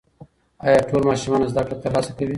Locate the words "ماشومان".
1.09-1.41